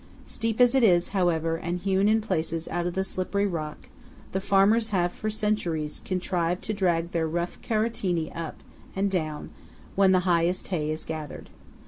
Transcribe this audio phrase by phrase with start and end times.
[0.25, 3.87] Steep as it is, however, and hewn in places out of the slippery rock,
[4.31, 8.57] the farmers have for centuries contrived to drag their rough carettini up
[8.95, 9.51] and down,
[9.93, 11.51] when the highest hay is gathered.